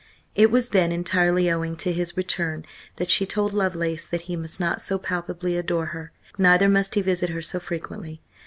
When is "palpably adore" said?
4.97-5.85